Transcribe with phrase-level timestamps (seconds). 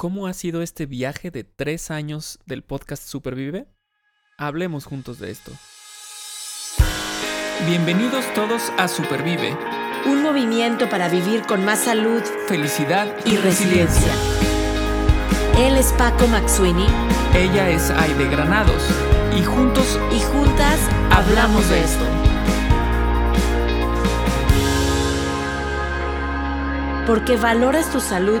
[0.00, 3.66] ¿Cómo ha sido este viaje de tres años del podcast Supervive?
[4.38, 5.52] Hablemos juntos de esto.
[7.66, 9.54] Bienvenidos todos a Supervive.
[10.06, 14.10] Un movimiento para vivir con más salud, felicidad y, resiliencia.
[15.58, 16.86] Él es Paco Maxuini.
[17.36, 18.82] Ella es Aide Granados.
[19.38, 20.80] Y juntos y juntas
[21.10, 22.04] hablamos de esto.
[27.06, 28.40] Porque valoras tu salud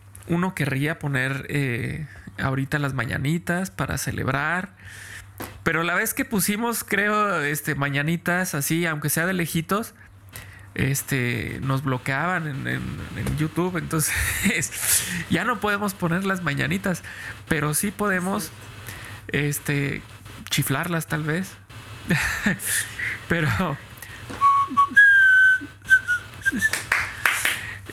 [0.27, 2.07] uno querría poner eh,
[2.39, 4.75] ahorita las mañanitas para celebrar.
[5.63, 9.93] Pero la vez que pusimos, creo, este, mañanitas así, aunque sea de lejitos,
[10.73, 13.77] este, nos bloqueaban en, YouTube.
[13.77, 14.13] Entonces,
[15.29, 17.03] ya no podemos poner las mañanitas,
[17.47, 18.51] pero sí podemos,
[19.29, 20.01] este,
[20.49, 21.51] chiflarlas tal vez.
[23.27, 23.77] pero...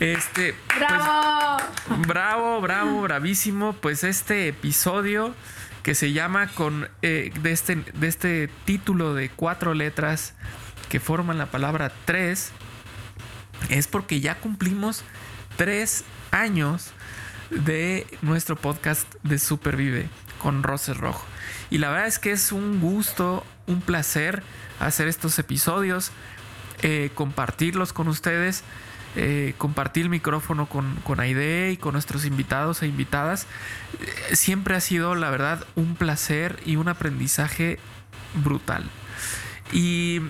[0.00, 0.54] Este.
[0.66, 1.62] Pues, ¡Bravo!
[2.06, 3.72] bravo, bravo, bravísimo.
[3.74, 5.34] Pues este episodio
[5.82, 6.88] que se llama con.
[7.02, 10.34] Eh, de, este, de este título de cuatro letras
[10.88, 12.52] que forman la palabra tres.
[13.70, 15.02] Es porque ya cumplimos
[15.56, 16.92] tres años
[17.50, 20.08] de nuestro podcast de Supervive
[20.40, 21.24] con Roses Rojo.
[21.70, 24.42] Y la verdad es que es un gusto, un placer
[24.80, 26.12] hacer estos episodios,
[26.82, 28.62] eh, compartirlos con ustedes.
[29.16, 33.46] Eh, compartir el micrófono con, con Aide y con nuestros invitados e invitadas.
[34.00, 37.78] Eh, siempre ha sido, la verdad, un placer y un aprendizaje
[38.34, 38.84] brutal.
[39.72, 40.20] Y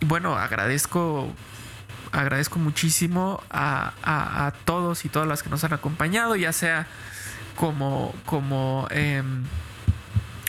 [0.00, 1.34] bueno, agradezco
[2.12, 6.86] agradezco muchísimo a, todos y todas las que nos han acompañado, ya sea
[7.56, 9.44] como, como em,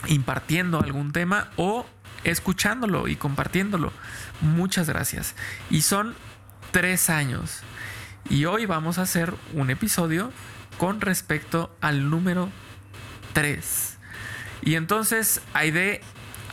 [0.06, 1.86] impartiendo algún tema o
[2.24, 3.92] escuchándolo y compartiéndolo.
[4.40, 5.34] Muchas gracias.
[5.70, 6.14] Y son
[6.70, 7.62] tres años.
[8.30, 10.32] Y hoy vamos a hacer un episodio
[10.76, 12.50] con respecto al número
[13.32, 13.96] 3.
[14.62, 16.02] Y entonces, Aide,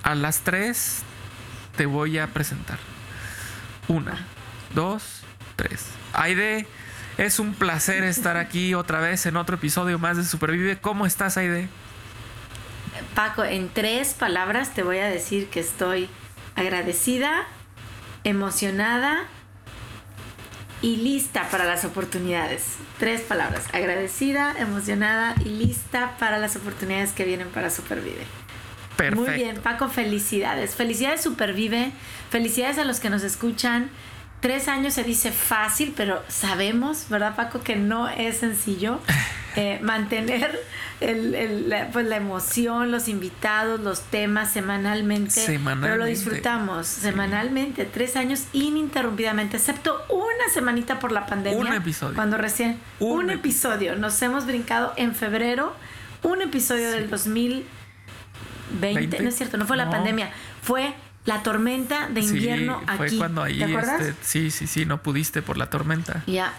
[0.04, 1.04] a las 3
[1.76, 2.78] te voy a presentar.
[3.88, 4.26] Una,
[4.74, 5.22] dos,
[5.56, 5.86] tres.
[6.14, 6.66] Aide,
[7.18, 10.78] es un placer estar aquí otra vez en otro episodio más de Supervive.
[10.80, 11.68] ¿Cómo estás, Aide?
[13.14, 16.10] Paco, en tres palabras te voy a decir que estoy
[16.56, 17.44] agradecida,
[18.24, 19.26] emocionada
[20.82, 22.76] y lista para las oportunidades.
[23.00, 28.26] Tres palabras, agradecida, emocionada y lista para las oportunidades que vienen para Supervive.
[28.98, 29.22] Perfecto.
[29.22, 30.76] Muy bien, Paco, felicidades.
[30.76, 31.92] Felicidades Supervive,
[32.30, 33.90] felicidades a los que nos escuchan.
[34.40, 39.00] Tres años se dice fácil, pero sabemos, ¿verdad, Paco, que no es sencillo
[39.56, 40.60] eh, mantener
[41.00, 45.42] el, la, pues, la emoción, los invitados, los temas semanalmente.
[45.82, 51.60] Pero lo disfrutamos semanalmente, tres años ininterrumpidamente, excepto una semanita por la pandemia.
[51.60, 52.16] Un episodio.
[52.16, 52.80] Cuando recién.
[53.00, 53.96] Un, episodio.
[53.96, 55.76] Nos hemos brincado en febrero,
[56.22, 59.22] un episodio del 2020.
[59.22, 60.32] No es cierto, no fue la pandemia,
[60.62, 60.94] fue
[61.26, 65.58] la tormenta de invierno sí, fue cuando ahí, este, sí, sí, sí, no pudiste por
[65.58, 66.24] la tormenta.
[66.28, 66.54] Ya,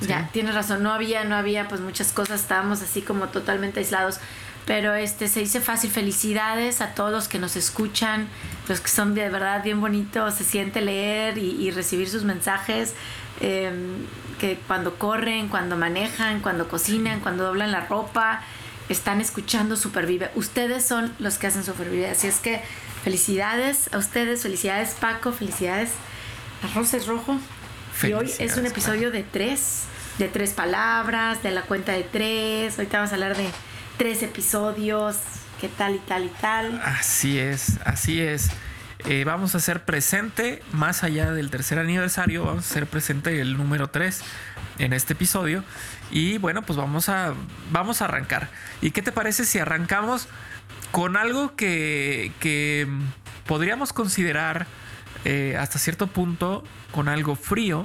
[0.00, 0.82] ya, tienes razón.
[0.82, 2.42] No había, no había, pues muchas cosas.
[2.42, 4.18] Estábamos así como totalmente aislados.
[4.66, 5.90] Pero este se dice fácil.
[5.90, 8.28] Felicidades a todos los que nos escuchan,
[8.68, 10.34] los que son de verdad bien bonitos.
[10.34, 12.94] Se siente leer y, recibir sus mensajes.
[13.40, 14.06] Em,
[14.38, 18.42] que cuando corren, cuando manejan, cuando cocinan, cuando doblan la ropa,
[18.88, 20.30] están escuchando Supervive.
[20.34, 22.10] Ustedes son los que hacen Supervive.
[22.10, 22.60] Así es que
[23.04, 25.90] Felicidades a ustedes, felicidades Paco, felicidades
[26.62, 27.38] a Roses Rojo.
[28.02, 29.82] Y hoy es un episodio de tres,
[30.16, 32.78] de tres palabras, de la cuenta de tres.
[32.78, 33.46] Ahorita vamos a hablar de
[33.98, 35.18] tres episodios,
[35.60, 36.80] qué tal y tal y tal.
[36.82, 38.48] Así es, así es.
[39.06, 43.58] Eh, vamos a hacer presente, más allá del tercer aniversario, vamos a hacer presente el
[43.58, 44.22] número tres
[44.78, 45.62] en este episodio.
[46.10, 47.34] Y bueno, pues vamos a,
[47.70, 48.48] vamos a arrancar.
[48.80, 50.28] ¿Y qué te parece si arrancamos
[50.90, 52.32] con algo que,
[53.46, 54.66] podríamos considerar
[55.26, 57.84] eh, hasta cierto punto con algo frío,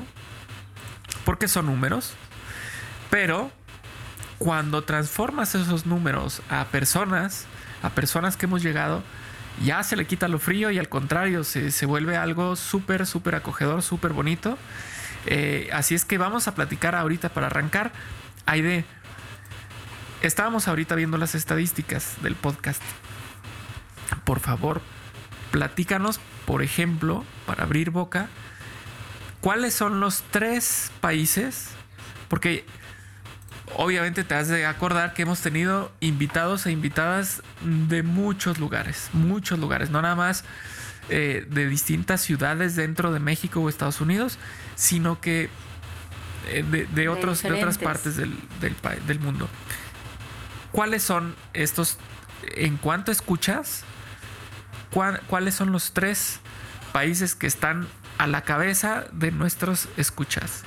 [1.26, 2.14] porque son números,
[3.10, 3.52] pero
[4.38, 7.46] cuando transformas esos números a personas,
[7.84, 9.04] a personas que hemos llegado,
[9.64, 13.82] ya se le quita lo frío y al contrario, se, vuelve algo súper, súper acogedor,
[13.82, 14.58] súper bonito.
[15.26, 17.92] Eh, así es que vamos a platicar ahorita para arrancar.
[18.46, 18.86] Aide,
[20.22, 22.82] estábamos ahorita viendo las estadísticas del podcast.
[24.24, 24.82] Por favor,
[25.52, 28.30] platícanos, por ejemplo, para abrir boca,
[29.42, 31.70] cuáles son los tres países,
[32.28, 32.66] porque
[33.76, 39.60] obviamente te has de acordar que hemos tenido invitados e invitadas de muchos lugares, muchos
[39.60, 40.44] lugares, no nada más
[41.10, 44.38] eh, de distintas ciudades dentro de México o Estados Unidos,
[44.76, 45.50] sino que
[46.50, 48.76] eh, de, otros, de otras partes del, del,
[49.06, 49.48] del mundo.
[50.72, 51.98] ¿Cuáles son estos,
[52.56, 53.84] en cuanto escuchas,
[55.28, 56.40] cuáles son los tres
[56.92, 57.88] países que están
[58.18, 60.64] a la cabeza de nuestros escuchas?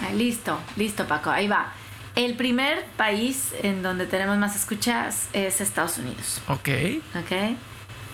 [0.00, 1.72] Ah, listo, listo Paco, ahí va.
[2.14, 6.40] El primer país en donde tenemos más escuchas es Estados Unidos.
[6.48, 6.68] Ok.
[7.14, 7.56] Ok.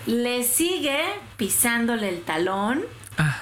[0.05, 0.99] Le sigue
[1.37, 2.83] pisándole el talón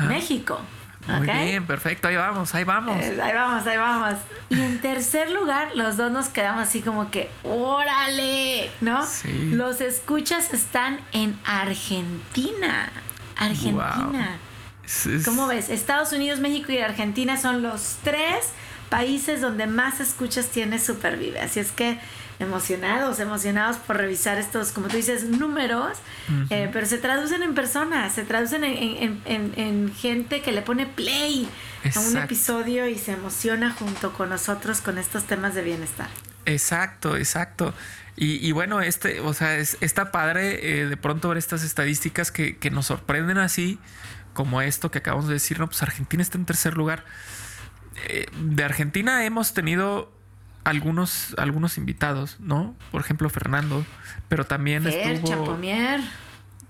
[0.08, 0.60] México.
[1.08, 3.04] Muy bien, perfecto, ahí vamos, ahí vamos.
[3.04, 4.20] Eh, ahí vamos, ahí vamos.
[4.50, 9.06] Y en tercer lugar, los dos nos quedamos así como que, órale, ¿no?
[9.06, 9.52] Sí.
[9.52, 12.90] Los escuchas están en Argentina.
[13.36, 14.38] Argentina.
[15.26, 15.70] ¿Cómo ves?
[15.70, 18.52] Estados Unidos, México y Argentina son los tres
[18.94, 21.40] países donde más escuchas tiene Supervive.
[21.40, 22.00] Así es que
[22.38, 25.98] emocionados, emocionados por revisar estos, como tú dices, números,
[26.52, 31.50] eh, pero se traducen en personas, se traducen en, gente que le pone play
[31.96, 36.10] a un episodio y se emociona junto con nosotros con estos temas de bienestar.
[36.46, 37.74] Exacto, exacto.
[38.16, 42.58] Y, bueno, este, o sea, es, está padre eh, de pronto ver estas estadísticas que,
[42.58, 43.80] que, nos sorprenden así,
[44.36, 47.04] como esto que acabamos de decir, no, pues Argentina está en tercer lugar.
[48.08, 50.12] Eh, de Argentina hemos tenido
[50.64, 52.76] algunos, algunos invitados, ¿no?
[52.92, 53.86] Por ejemplo, Fernando,
[54.30, 55.28] pero también estuvo...
[55.28, 56.02] Chapomier.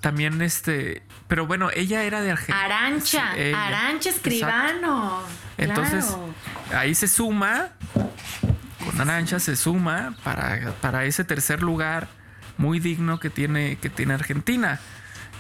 [0.02, 2.66] También este, pero bueno, ella era de Argentina.
[2.66, 5.22] Arancha, Arancha Escribano.
[5.58, 6.18] Entonces,
[6.76, 7.70] ahí se suma,
[8.86, 12.10] con Arancha se suma para, para ese tercer lugar
[12.58, 14.80] muy digno que tiene, que tiene Argentina.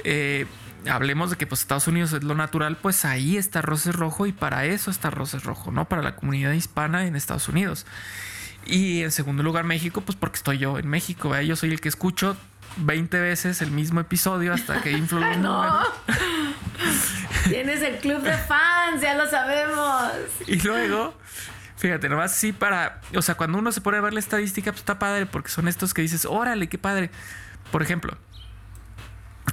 [0.05, 0.45] Eh,
[0.89, 4.31] hablemos de que pues Estados Unidos es lo natural, pues ahí está Roses Rojo y
[4.31, 5.87] para eso está Roses Rojo, ¿no?
[5.87, 7.85] Para la comunidad hispana en Estados Unidos.
[8.65, 11.89] Y en segundo lugar México, pues porque estoy yo en México, yo soy el que
[11.89, 12.37] escucho
[12.77, 15.37] 20 veces el mismo episodio hasta que influye.
[15.37, 15.83] no.
[17.47, 20.11] Tienes el club de fans, ya lo sabemos.
[20.47, 21.13] Y luego,
[21.75, 24.79] fíjate, nomás sí para, o sea, cuando uno se pone a ver la estadística, pues
[24.79, 27.09] está padre porque son estos que dices, órale, qué padre.
[27.69, 28.17] Por ejemplo,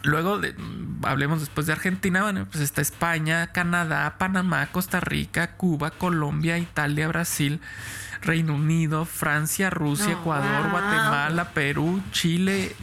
[0.02, 0.54] Luego de,
[1.02, 7.08] hablemos después de Argentina, bueno, pues está España, Canadá, Panamá, Costa Rica, Cuba, Colombia, Italia,
[7.08, 7.60] Brasil,
[8.22, 12.74] Reino Unido, Francia, Rusia, Ecuador, Guatemala, Perú, Chile,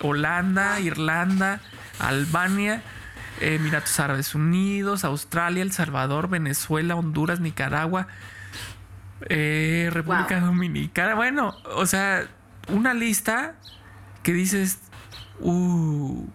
[0.00, 1.60] Holanda, Irlanda,
[1.98, 2.82] Albania,
[3.40, 8.08] Emiratos Árabes Unidos, Australia, El Salvador, Venezuela, Honduras, Nicaragua,
[9.28, 11.14] eh, República Dominicana.
[11.14, 12.26] Bueno, o sea,
[12.68, 13.54] una lista
[14.22, 14.80] que dices,
[15.40, 16.26] uh,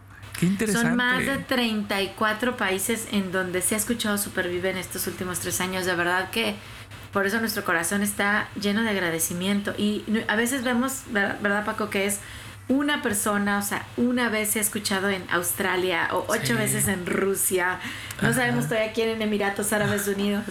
[0.72, 5.62] son más de 34 países en donde se ha escuchado Supervive en estos últimos tres
[5.62, 5.86] años.
[5.86, 6.56] De verdad que
[7.12, 9.74] por eso nuestro corazón está lleno de agradecimiento.
[9.78, 11.90] Y a veces vemos, ¿verdad, Paco?
[11.90, 12.20] Que es
[12.68, 17.06] una persona, o sea, una vez se ha escuchado en Australia o ocho veces en
[17.06, 17.80] Rusia.
[18.22, 20.44] No sabemos todavía quién en Emiratos Árabes Unidos,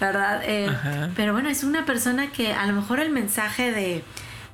[0.00, 0.42] ¿verdad?
[0.44, 0.68] Eh,
[1.14, 4.02] pero bueno, es una persona que a lo mejor el mensaje de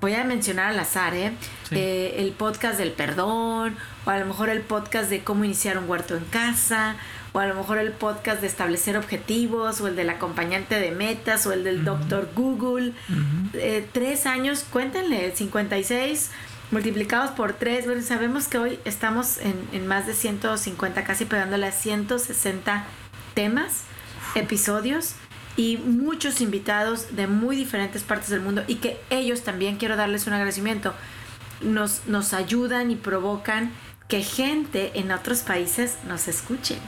[0.01, 1.33] voy a mencionar al azar, ¿eh?
[1.71, 2.17] ¿eh?
[2.19, 3.77] el podcast del perdón,
[4.07, 6.97] o a lo mejor el podcast de cómo iniciar un huerto en casa,
[7.33, 11.45] o a lo mejor el podcast de establecer objetivos, o el del acompañante de metas,
[11.47, 12.93] o el del doctor Google.
[13.53, 16.31] Eh, tres años, cuéntenle, 56
[16.71, 17.85] multiplicados por tres.
[17.85, 22.85] Bueno, sabemos que hoy estamos en, en más de 150, casi pegándole a 160
[23.35, 23.83] temas,
[24.35, 25.15] episodios
[25.57, 30.27] y muchos invitados de muy diferentes partes del mundo y que ellos también, quiero darles
[30.27, 30.95] un agradecimiento,
[31.61, 33.73] nos, nos ayudan y provocan
[34.09, 36.79] que gente en otros países nos escuche.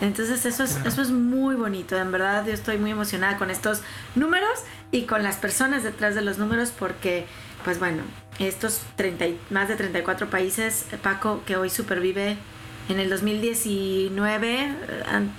[0.00, 3.80] Entonces eso es, eso es muy bonito, en verdad yo estoy muy emocionada con estos
[4.16, 7.26] números y con las personas detrás de los números porque,
[7.64, 8.02] pues bueno,
[8.40, 12.36] estos 30, más de 34 países, Paco, que hoy supervive
[12.88, 14.74] en el 2019,
[15.08, 15.32] en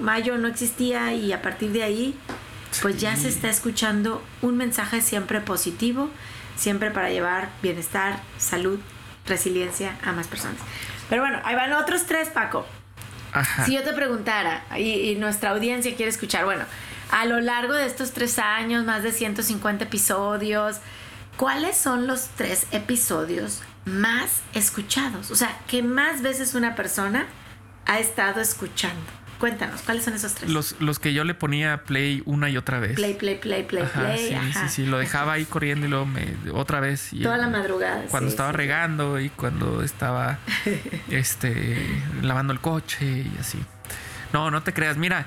[0.00, 2.18] mayo no existía y a partir de ahí,
[2.82, 6.10] pues ya se está escuchando un mensaje siempre positivo,
[6.56, 8.80] siempre para llevar bienestar, salud,
[9.30, 10.58] resiliencia a más personas.
[11.08, 12.66] Pero bueno, ahí van otros tres, Paco.
[13.64, 16.64] Si yo te preguntara, y, y, nuestra audiencia quiere escuchar, bueno,
[17.12, 20.78] a lo largo de estos tres años, más de 150 episodios,
[21.36, 25.30] ¿cuáles son los tres episodios más escuchados.
[25.30, 27.26] O sea, que más veces una persona
[27.86, 29.02] ha estado escuchando.
[29.40, 30.50] Cuéntanos, ¿cuáles son esos tres?
[30.50, 32.92] Los, los que yo le ponía play una y otra vez.
[32.92, 34.18] Play, play, play, play, play.
[34.18, 34.86] Sí, sí, sí.
[34.86, 37.08] Lo dejaba ahí corriendo y luego me, otra vez.
[37.22, 38.04] Toda la madrugada.
[38.10, 40.38] Cuando estaba regando y cuando estaba
[41.08, 41.78] este,
[42.20, 43.58] lavando el coche y así.
[44.34, 44.98] No, no te creas.
[44.98, 45.24] Mira,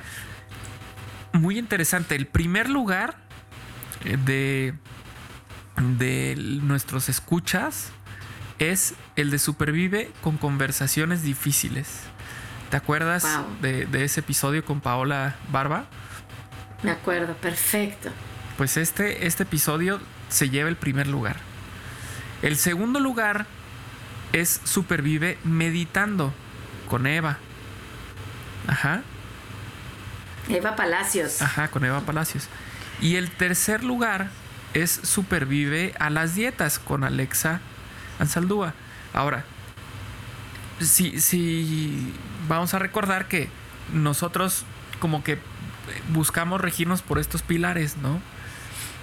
[1.32, 2.15] muy interesante.
[2.15, 3.15] El primer lugar
[4.05, 4.75] eh, de,
[5.98, 7.89] de nuestros escuchas
[8.60, 12.01] es el de Supervive con conversaciones difíciles.
[12.74, 13.24] ¿Te acuerdas
[13.62, 15.86] de, ese episodio con Paola Barba?
[16.82, 18.10] Me acuerdo, perfecto.
[18.58, 20.00] Pues este, este episodio
[20.30, 21.36] se lleva el primer lugar.
[22.42, 23.46] El segundo lugar
[24.32, 26.34] es Supervive meditando
[26.89, 27.38] con Eva.
[28.65, 29.03] Ajá.
[30.50, 31.44] Eva Palacios.
[31.44, 32.48] Ajá, con Eva Palacios.
[33.00, 34.30] Y el tercer lugar
[34.74, 37.62] es Supervive a las dietas con Alexa
[38.18, 38.74] Ansaldúa.
[39.13, 39.46] Ahora,
[40.80, 42.15] si, si
[42.55, 43.50] vamos a recordar que
[43.93, 44.65] nosotros
[45.00, 45.38] como que
[46.10, 48.19] buscamos regirnos por estos pilares, ¿no?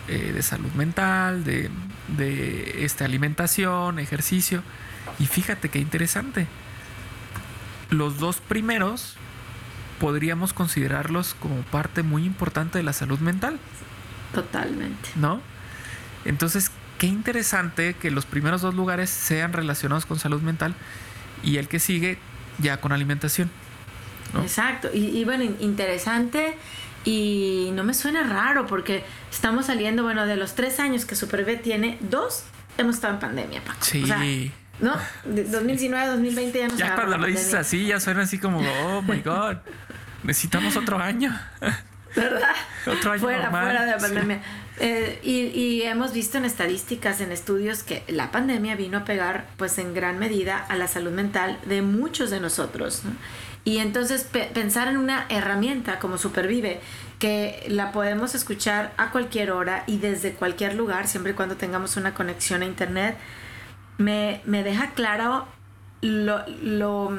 [0.08, 1.70] Eh, de salud mental, de,
[2.16, 4.62] de este, alimentación, ejercicio.
[5.18, 6.46] Y fíjate qué interesante.
[7.90, 9.16] Los dos primeros
[10.00, 13.58] podríamos considerarlos como parte muy importante de la salud mental.
[14.32, 15.10] Totalmente.
[15.16, 15.40] ¿No?
[16.24, 20.74] Entonces, qué interesante que los primeros dos lugares sean relacionados con salud mental
[21.42, 22.18] y el que sigue
[22.60, 23.50] ya con alimentación.
[24.42, 24.88] Exacto.
[24.92, 26.54] Y, bueno, interesante
[27.04, 31.56] y no me suena raro porque estamos saliendo, bueno, de los tres años que Superbé
[31.56, 32.44] tiene, dos
[32.78, 33.84] hemos estado en pandemia, Paco.
[33.84, 34.52] Sí.
[34.80, 34.94] ¿No?
[35.24, 39.02] De 2019, 2020 ya nos Ya cuando lo dices así, ya suena así como, oh
[39.02, 39.56] my God,
[40.22, 41.38] necesitamos otro año.
[42.16, 42.54] ¿Verdad?
[42.86, 44.42] otro año fuera, Fuera de la pandemia.
[44.78, 49.78] Eh, y, hemos visto en estadísticas, en estudios, que la pandemia vino a pegar, pues
[49.78, 53.02] en gran medida, a la salud mental de muchos de nosotros.
[53.64, 56.80] Y entonces pensar en una herramienta como Supervive,
[57.18, 61.98] que la podemos escuchar a cualquier hora y desde cualquier lugar, siempre y cuando tengamos
[61.98, 63.18] una conexión a Internet,
[63.98, 65.46] me, deja claro
[66.00, 67.18] lo, lo,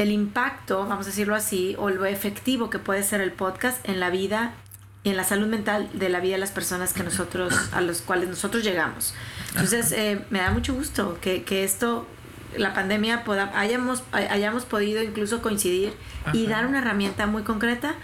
[0.00, 4.00] el impacto, vamos a decirlo así, o lo efectivo que puede ser el podcast en
[4.00, 4.54] la vida
[5.02, 8.00] y en la salud mental de la vida de las personas que nosotros, a los
[8.00, 9.14] cuales nosotros llegamos.
[9.50, 12.06] Entonces, eh, me da mucho gusto que, que esto,
[12.56, 15.92] la pandemia, poda, hayamos, hayamos podido incluso coincidir
[16.32, 17.94] y dar una herramienta muy concreta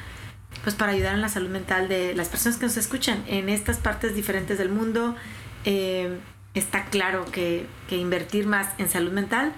[0.62, 3.78] pues para ayudar en la salud mental de las personas que nos escuchan en estas
[3.78, 5.14] partes diferentes del mundo.
[5.64, 6.18] Eh,
[6.54, 9.52] está claro que, que, invertir más en salud mental,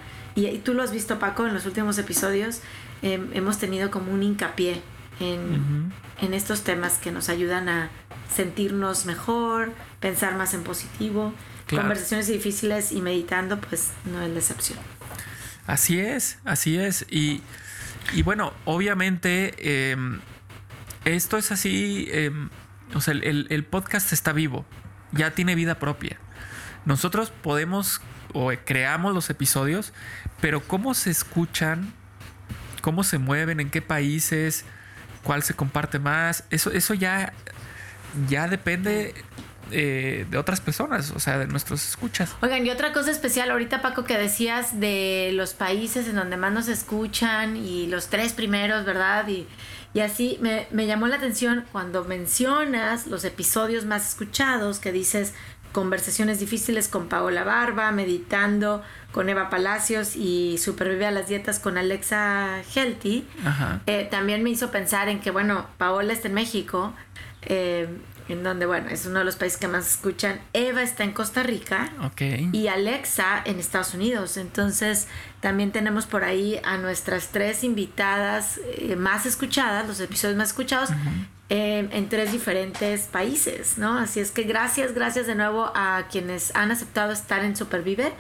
[0.46, 2.60] y, tú lo has visto Paco en los últimos episodios,
[3.02, 4.82] eh, hemos tenido como un hincapié
[5.20, 7.90] en, en estos temas que nos ayudan a
[8.34, 11.32] sentirnos mejor, pensar más en positivo.
[11.68, 14.78] Conversaciones difíciles y meditando, pues no es la excepción.
[15.66, 17.04] Así es, así es.
[17.10, 17.42] Y,
[18.14, 20.20] y bueno, obviamente em,
[21.04, 22.48] esto es así, em,
[22.94, 24.64] o sea, el, el, podcast está vivo,
[25.12, 26.18] ya tiene vida propia.
[26.84, 28.00] Nosotros podemos
[28.34, 29.92] o creamos los episodios,
[30.40, 31.92] pero cómo se escuchan,
[32.82, 34.64] cómo se mueven, en qué países,
[35.22, 37.32] cuál se comparte más, eso, eso ya,
[38.28, 39.14] ya depende
[39.70, 42.34] eh, de otras personas, o sea, de nuestros escuchas.
[42.40, 46.52] Oigan, y otra cosa especial, ahorita Paco, que decías de los países en donde más
[46.52, 49.28] nos escuchan y los tres primeros, ¿verdad?
[49.28, 49.46] Y,
[49.92, 55.34] y así me, me llamó la atención cuando mencionas los episodios más escuchados, que dices
[55.72, 58.82] conversaciones difíciles con Paola Barba, meditando
[59.12, 63.26] con Eva Palacios y Supervive a las dietas con Alexa Healthy,
[63.86, 66.92] eh, también me hizo pensar en que, bueno, Paola está en México,
[67.42, 67.88] eh,
[68.28, 70.38] en donde, bueno, es uno de los países que más escuchan.
[70.52, 71.90] Eva está en Costa Rica
[72.52, 74.36] y Alexa en Estados Unidos.
[74.36, 75.08] Entonces,
[75.40, 80.90] también tenemos por ahí a nuestras tres invitadas eh, más escuchadas, los episodios más escuchados.
[81.50, 83.96] En tres diferentes países, ¿no?
[83.96, 88.12] Así es que gracias, gracias de nuevo a quienes han aceptado estar en Supervive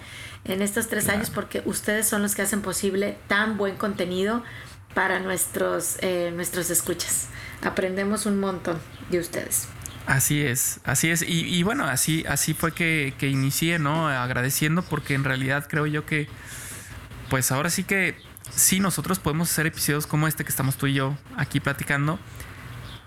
[0.44, 4.42] en estos tres años porque ustedes son los que hacen posible tan buen contenido
[4.94, 7.28] para nuestros, eh, nuestros escuchas.
[7.62, 8.78] Aprendemos un montón
[9.10, 9.68] de ustedes.
[10.06, 11.22] Así es, así es.
[11.26, 14.08] Y, bueno, así, así fue que, que, inicié, ¿no?
[14.08, 16.28] Agradeciendo porque en realidad creo yo que,
[17.28, 18.16] pues ahora sí que
[18.50, 22.18] sí, nosotros podemos hacer episodios como este que estamos tú y yo aquí platicando,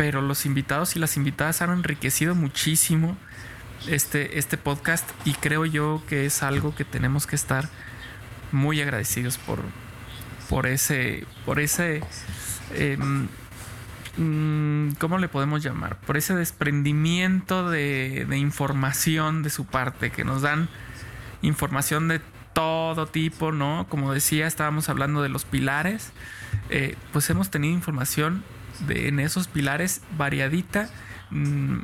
[0.01, 3.15] pero los invitados y las invitadas han enriquecido muchísimo
[3.87, 7.69] este, este podcast y creo yo que es algo que tenemos que estar
[8.51, 9.59] muy agradecidos por,
[10.49, 12.01] por ese, por ese,
[12.73, 13.27] em,
[14.17, 15.99] mm, ¿cómo le podemos llamar?
[15.99, 20.67] Por ese desprendimiento de, información de su parte, que nos dan
[21.43, 22.21] información de
[22.53, 23.85] todo tipo, ¿no?
[23.87, 26.11] Como decía, estábamos hablando de los pilares,
[26.71, 28.43] eh, pues hemos tenido información
[28.87, 30.89] de, en esos pilares variadita.
[31.29, 31.79] Mm,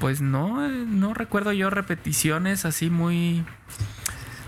[0.00, 3.44] pues no, no recuerdo yo repeticiones así muy...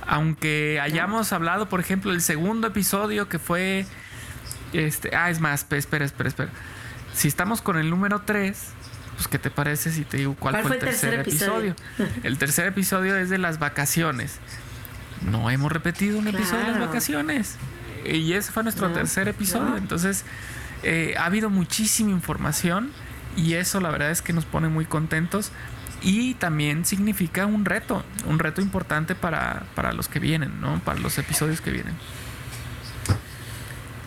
[0.08, 3.86] Aunque hayamos hablado, por ejemplo, el segundo episodio que fue...
[4.72, 6.50] Este, ah, es más, espera, espera, espera.
[7.14, 8.56] Si estamos con el número 3,
[9.14, 11.74] pues ¿qué te parece si te digo cuál, fue, el tercer, episodio?
[12.22, 14.38] el tercer episodio es de las vacaciones.
[15.22, 17.56] No hemos repetido un episodio de las vacaciones.
[18.04, 19.76] Y ese fue nuestro tercer episodio.
[19.76, 20.24] Entonces,
[20.88, 22.92] eh, ha habido muchísima información
[23.36, 25.50] y eso la verdad es que nos pone muy contentos
[26.00, 30.78] y también significa un reto, un reto importante para, para los que vienen, ¿no?
[30.84, 31.94] Para los episodios que vienen.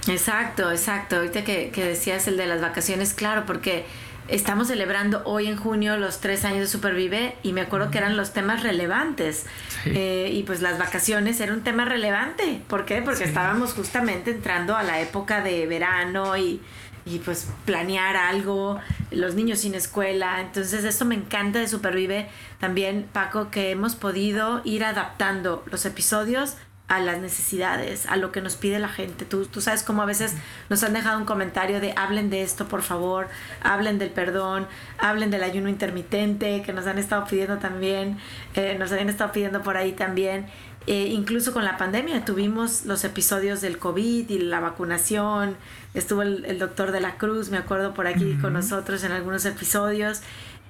[0.08, 1.18] Exacto, exacto.
[1.18, 3.86] Ahorita que, que decías el de las vacaciones, claro, porque
[4.30, 8.18] estamos celebrando hoy en junio los tres años de Supervive y me acuerdo que eran
[8.18, 9.46] los temas relevantes.
[9.86, 12.62] Eh, y pues las vacaciones era un tema relevante.
[12.68, 13.02] ¿Por qué?
[13.02, 16.62] Porque estábamos justamente entrando a la época de verano y,
[17.06, 18.80] y pues planear algo,
[19.12, 20.42] los niños sin escuela.
[20.42, 22.28] Entonces esto me encanta de Supervive
[22.60, 26.56] también, Paco, que hemos podido ir adaptando los episodios
[26.90, 29.24] a las necesidades, a lo que nos pide la gente.
[29.24, 30.34] Tú, tú sabes cómo a veces
[30.70, 33.28] nos han dejado un comentario de hablen de esto, por favor,
[33.62, 34.68] hablen del perdón,
[34.98, 38.18] hablen del ayuno intermitente, que nos han estado pidiendo también,
[38.56, 40.48] eh, nos habían estado pidiendo por ahí también.
[40.88, 45.56] Eh, incluso con la pandemia tuvimos los episodios del COVID y la vacunación,
[45.94, 50.22] estuvo el, doctor de la Cruz, me acuerdo por aquí con nosotros en algunos episodios,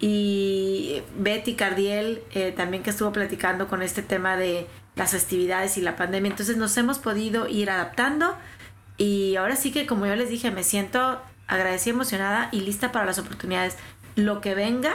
[0.02, 4.68] y Betty Cardiel eh, también que estuvo platicando con este tema de
[5.00, 6.30] las festividades y la pandemia.
[6.30, 8.38] Entonces nos hemos podido ir adaptando
[8.98, 13.06] y ahora sí que como yo les dije, me siento agradecida, emocionada y lista para
[13.06, 13.78] las oportunidades.
[14.16, 14.92] Lo que venga,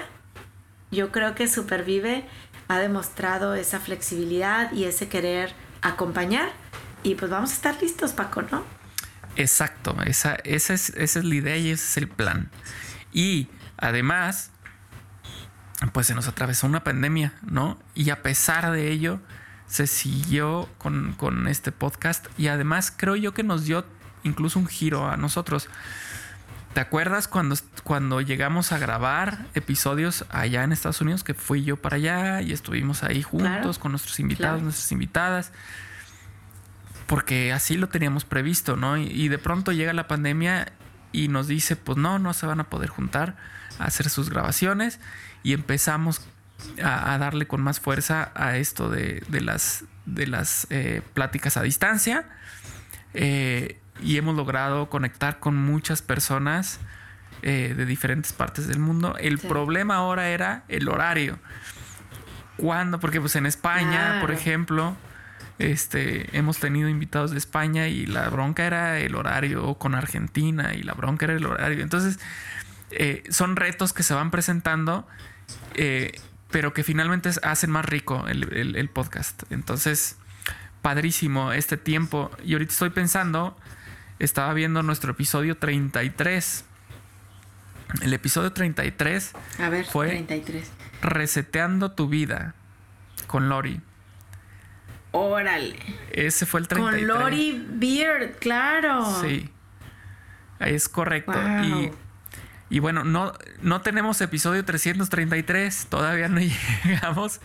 [0.91, 2.27] yo creo que Supervive
[2.69, 6.51] ha demostrado esa flexibilidad y ese querer acompañar
[7.03, 8.63] y pues vamos a estar listos, Paco, ¿no?
[9.37, 12.51] Exacto, esa, esa, es, esa es la idea y ese es el plan.
[13.11, 14.51] Y además,
[15.95, 17.79] pues se nos atravesó una pandemia, ¿no?
[17.95, 19.21] Y a pesar de ello,
[19.67, 23.85] se siguió con, este podcast y además creo yo que nos dio
[24.23, 25.69] incluso un giro a nosotros.
[26.75, 31.23] ¿Te acuerdas cuando, cuando llegamos a grabar episodios allá en Estados Unidos?
[31.23, 35.53] Que fui yo para allá y estuvimos ahí juntos con nuestros invitados, nuestras invitadas.
[37.07, 38.97] Porque así lo teníamos previsto, ¿no?
[38.97, 40.73] Y, y, de pronto llega la pandemia
[41.13, 43.37] y nos dice, pues no, no se van a poder juntar
[43.79, 44.99] a hacer sus grabaciones.
[45.45, 46.23] Y empezamos
[46.83, 52.27] a, darle con más fuerza a esto de, las, de las eh, pláticas a distancia.
[53.15, 56.81] Eh, y hemos logrado conectar con muchas personas
[57.43, 59.17] eh, de diferentes partes del mundo.
[59.19, 61.39] El problema ahora era el horario.
[62.57, 63.01] ¿Cuándo?
[63.01, 64.97] Porque pues en España, por ejemplo,
[65.59, 70.83] este, hemos tenido invitados de España y la bronca era el horario, con Argentina y
[70.83, 71.83] la bronca era el horario.
[71.83, 72.19] Entonces,
[73.31, 75.07] son retos que se van presentando
[76.55, 79.43] pero que finalmente hacen más rico el, podcast.
[79.51, 80.19] Entonces,
[80.83, 82.31] padrísimo este tiempo.
[82.45, 83.57] Y ahorita estoy pensando,
[84.21, 86.65] estaba viendo nuestro episodio 33.
[88.03, 90.71] El episodio 33 A ver, fue 33.
[91.03, 92.55] Reseteando tu vida
[93.27, 93.81] con Lori.
[95.11, 95.75] Órale.
[96.13, 97.09] Ese fue el 33.
[97.09, 99.21] Con Lori Beard, claro.
[99.23, 99.51] Sí.
[100.61, 101.35] Es correcto.
[101.65, 101.91] Y
[102.75, 103.33] y bueno, no,
[103.63, 106.41] no tenemos episodio 333, todavía no
[106.85, 107.41] llegamos,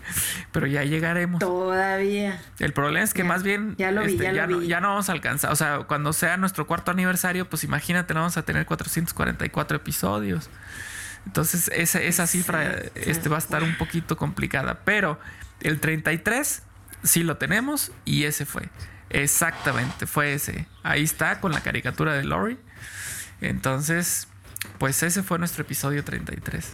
[0.52, 1.38] pero ya llegaremos.
[1.38, 2.42] Todavía.
[2.58, 5.08] El problema es que más bien ya, lo vi, este, ya, No, ya no vamos
[5.08, 5.52] a alcanzar.
[5.52, 10.50] O sea, cuando sea nuestro cuarto aniversario, pues imagínate, no vamos a tener 444 episodios.
[11.28, 14.80] Entonces, esa, esa cifra este, va a estar un poquito complicada.
[14.84, 15.20] Pero
[15.62, 16.63] el 33
[17.04, 18.70] sí lo tenemos y ese fue.
[19.12, 20.65] Exactamente, fue ese.
[20.82, 22.58] Ahí está con la caricatura de Lori.
[23.42, 24.28] Entonces,
[24.78, 26.74] pues ese fue nuestro episodio 33.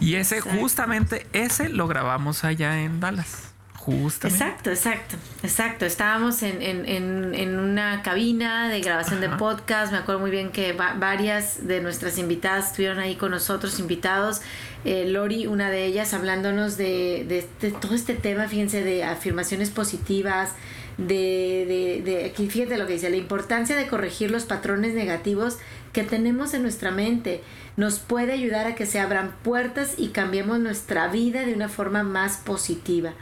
[0.00, 3.54] Y ese, justamente ese lo grabamos allá en Dallas.
[3.84, 4.42] Justamente.
[4.42, 5.84] Exacto, exacto, exacto.
[5.84, 9.92] Estábamos en, una cabina de grabación de podcast.
[9.92, 14.40] Me acuerdo muy bien que varias de nuestras invitadas estuvieron ahí con nosotros, invitados.
[14.86, 20.52] Eh, Lori, una de ellas, hablándonos de, de, todo este tema, fíjense, de afirmaciones positivas,
[20.96, 25.58] de, de, de, aquí fíjate lo que dice, la importancia de corregir los patrones negativos
[25.94, 27.42] que tenemos en nuestra mente
[27.78, 32.02] nos puede ayudar a que se abran puertas y cambiemos nuestra vida de una forma
[32.02, 33.14] más positiva.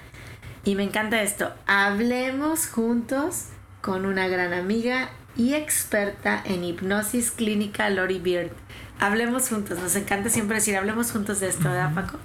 [0.65, 3.47] Y me encanta esto, hablemos juntos
[3.81, 8.51] con una gran amiga y experta en hipnosis clínica, Lori Beard.
[9.01, 12.19] Hablemos juntos, nos encanta siempre decir, hablemos juntos de esto, ¿verdad, Paco?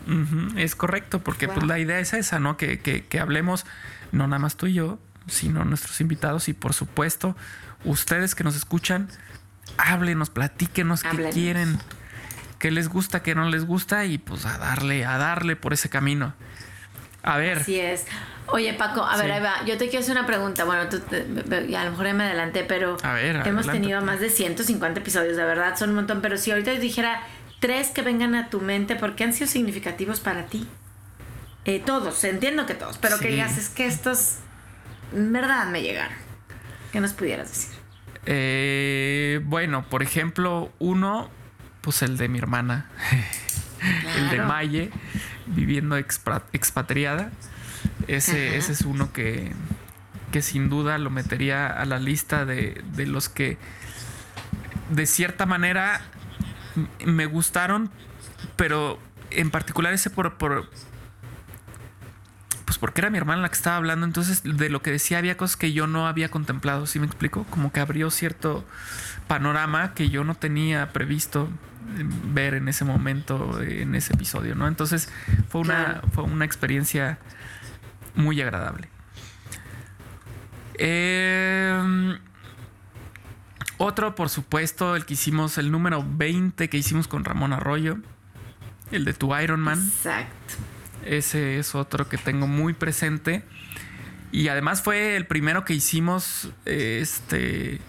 [0.55, 2.57] Es correcto, porque pues la idea es esa, ¿no?
[2.57, 3.65] Que, que, que hablemos,
[4.11, 7.35] no nada más tú y yo, sino nuestros invitados y por supuesto
[7.83, 9.09] ustedes que nos escuchan,
[9.77, 11.79] háblenos, platíquenos qué quieren,
[12.59, 15.89] qué les gusta, qué no les gusta y pues a darle, a darle por ese
[15.89, 16.33] camino.
[17.23, 17.59] A ver.
[17.59, 18.05] Así es.
[18.47, 19.65] Oye, Paco, a ver, ahí va.
[19.65, 20.63] Yo te quiero hacer una pregunta.
[20.63, 22.97] Bueno, tú a lo mejor ya me adelanté, pero
[23.45, 26.21] hemos tenido más de 150 episodios, de verdad, son un montón.
[26.21, 27.21] Pero si ahorita dijera
[27.59, 30.67] tres que vengan a tu mente, ¿por qué han sido significativos para ti?
[31.65, 34.35] Eh, todos, entiendo que todos, pero que digas, es que estos,
[35.13, 36.17] en verdad, me llegaron.
[36.93, 37.76] ¿Qué nos pudieras decir?
[38.29, 41.29] Eh, bueno, por ejemplo, uno,
[41.81, 42.89] pues el de mi hermana,
[44.17, 44.91] el de Maye,
[45.47, 47.31] viviendo expatriada.
[48.07, 49.53] Ese, ese es uno que,
[50.31, 53.57] que sin duda lo metería a la lista de, de los que
[54.89, 56.01] de cierta manera
[57.05, 57.89] me gustaron,
[58.57, 58.99] pero
[59.31, 60.69] en particular ese por, por,
[62.67, 65.37] pues porque era mi hermana la que estaba hablando, entonces de lo que decía había
[65.37, 67.45] cosas que yo no había contemplado, ¿sí me explico?
[67.45, 68.65] Como que abrió cierto
[69.29, 71.47] panorama que yo no tenía previsto
[72.33, 74.67] ver en ese momento, en ese episodio, ¿no?
[74.67, 75.09] Entonces
[75.47, 77.19] fue una, fue una experiencia
[78.15, 78.89] muy agradable.
[80.73, 82.19] Eh,
[83.77, 87.99] otro, por supuesto, el que hicimos, el número 20 que hicimos con Ramón Arroyo,
[88.91, 89.79] el de tu Iron Man.
[89.79, 90.55] Exacto.
[91.07, 93.43] Ese es otro que tengo muy presente.
[94.31, 97.79] Y además fue el primero que hicimos este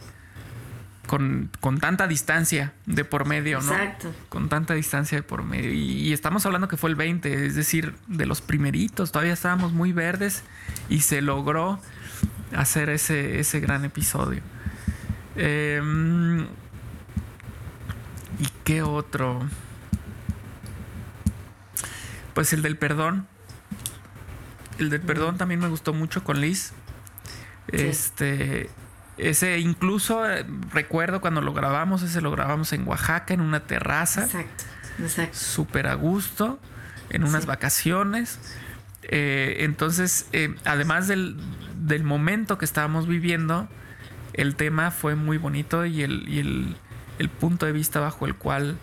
[1.09, 3.73] con, tanta distancia de por medio, ¿no?
[3.73, 4.15] Exacto.
[4.29, 5.73] Con tanta distancia de por medio.
[5.73, 9.11] Y, estamos hablando que fue el 20, es decir, de los primeritos.
[9.11, 10.45] Todavía estábamos muy verdes
[10.89, 11.81] y se logró
[12.55, 14.43] hacer ese, ese gran episodio.
[15.35, 16.43] Em,
[18.39, 19.41] ¿Y qué otro?
[22.38, 23.27] Pues el del perdón.
[24.79, 26.70] El del perdón también me gustó mucho con Liz.
[27.66, 28.70] Este.
[29.16, 34.22] Ese incluso eh, recuerdo cuando lo grabamos, ese lo grabamos en Oaxaca, en una terraza.
[34.22, 34.64] Exacto,
[35.01, 35.37] exacto.
[35.37, 36.61] Súper a gusto,
[37.11, 38.38] en unas vacaciones.
[39.03, 41.38] Eh, entonces, eh, además del,
[41.74, 43.68] del, momento que estábamos viviendo,
[44.33, 46.77] el tema fue muy bonito y el,
[47.18, 48.79] el, punto de vista bajo el cual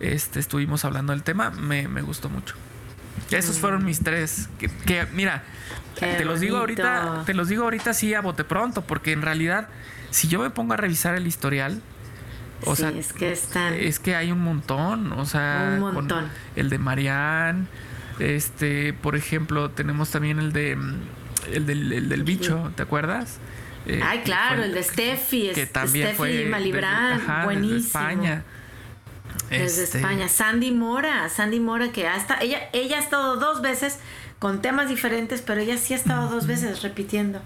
[0.00, 2.56] este, estuvimos hablando del tema me, gustó mucho.
[3.30, 4.48] Esos fueron mis tres.
[4.58, 5.42] Que, mira,
[5.98, 9.68] te los digo ahorita, te los digo ahorita sí a bote pronto, porque en realidad,
[10.10, 11.80] si yo me pongo a revisar el historial,
[12.64, 16.28] o sea, es que es que hay un montón, o sea, un montón.
[16.54, 17.66] el de Marianne,
[18.18, 20.78] este, por ejemplo, tenemos también el de
[21.52, 23.38] el del, el del bicho, ¿te acuerdas?
[23.86, 27.74] Eh, Ay, claro, el de Steffi, que también Steffi fue Malibran, buenísimo.
[27.74, 28.44] Desde España.
[29.50, 30.28] Desde este, España.
[30.28, 33.98] Sandy Mora, Sandy Mora, que hasta ella, ella ha estado dos veces
[34.38, 37.40] con temas diferentes, pero ella sí ha estado dos veces repitiendo.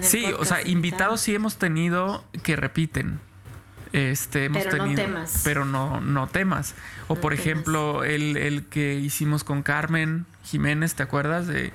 [0.00, 3.20] sí, o sea, invitados sí hemos tenido que repiten.
[3.92, 5.40] Este, hemos pero tenido, no temas.
[5.44, 6.74] Pero no, no temas.
[7.08, 11.46] O por ejemplo, el, el que hicimos con Carmen Jiménez, ¿te acuerdas?
[11.46, 11.72] De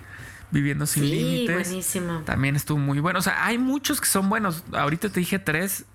[0.52, 1.70] Viviendo sin sí, límites.
[1.70, 2.22] buenísimo.
[2.26, 3.20] También estuvo muy bueno.
[3.20, 4.64] O sea, hay muchos que son buenos.
[4.74, 5.86] Ahorita te dije tres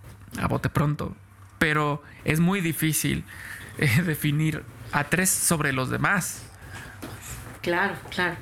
[0.40, 1.14] a bote pronto.
[1.59, 3.25] Pero es muy difícil
[3.79, 6.42] eh, definir a tres sobre los demás.
[7.62, 8.37] Claro, claro.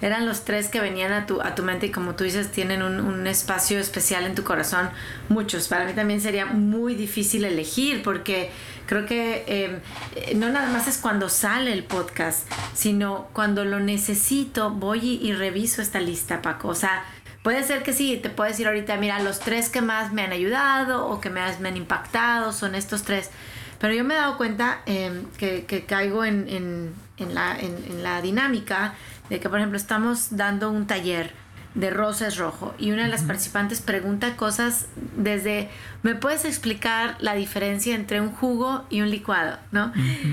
[0.00, 2.82] Eran los tres que venían a tu, a tu mente y como tú dices, tienen
[2.82, 4.90] un, un espacio especial en tu corazón.
[5.28, 5.68] Muchos.
[5.68, 8.50] Para mí también sería muy difícil elegir porque
[8.86, 14.70] Creo que em, no nada más es cuando sale el podcast, sino cuando lo necesito,
[14.70, 16.68] voy y, reviso esta lista, Paco.
[16.68, 17.04] O sea,
[17.42, 20.32] puede ser que sí, te puedo decir ahorita, mira, los tres que más me han
[20.32, 23.30] ayudado o que me, me han impactado son estos tres.
[23.78, 28.94] Pero yo me he dado cuenta em, que, caigo en, en, la, en la dinámica
[29.28, 31.41] de que, por ejemplo, estamos dando un taller
[31.74, 35.70] de rosa es rojo y una de las participantes pregunta cosas desde
[36.02, 39.58] ¿me puedes explicar la diferencia entre un jugo y un licuado?
[39.70, 39.92] ¿no?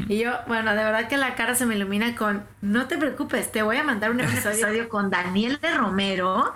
[0.09, 3.51] Y yo, bueno, de verdad que la cara se me ilumina con no te preocupes,
[3.51, 6.55] te voy a mandar un episodio con Daniel de Romero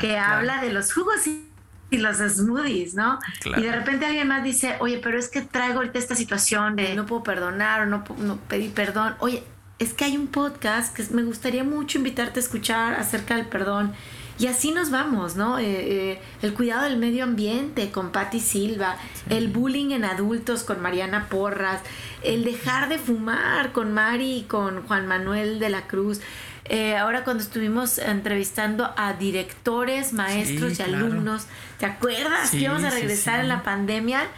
[0.00, 3.18] que habla de los jugos y los smoothies, ¿no?
[3.44, 6.94] Y de repente alguien más dice, oye, pero es que traigo ahorita esta situación de
[6.94, 9.14] no puedo perdonar o no, no pedí perdón.
[9.18, 9.44] Oye,
[9.78, 13.92] es que hay un podcast que me gustaría mucho invitarte a escuchar acerca del perdón
[14.38, 15.58] y así nos vamos, ¿no?
[15.58, 18.96] Eh, eh, el cuidado del medio ambiente con Patti Silva,
[19.28, 21.80] el bullying en adultos con Mariana Porras,
[22.22, 26.20] el dejar de fumar con Mari y con Juan Manuel de la Cruz.
[26.64, 31.46] Eh, ahora cuando estuvimos entrevistando a directores, maestros y alumnos,
[31.78, 34.28] ¿te acuerdas que íbamos a regresar en la pandemia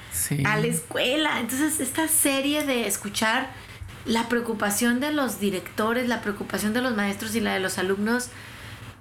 [0.44, 1.38] a la escuela?
[1.38, 3.50] Entonces esta serie de escuchar
[4.07, 8.30] la preocupación de los directores, la preocupación de los maestros y la de los alumnos,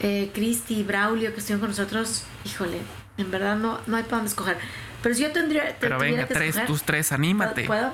[0.04, 2.78] eh, Cristi y Braulio que estuvieron con nosotros, híjole,
[3.18, 4.58] en verdad no, no hay para dónde escoger.
[5.02, 5.76] Pero si yo tendría.
[5.80, 7.64] Pero venga, tres, tus tres, anímate.
[7.64, 7.92] ¿Puedo?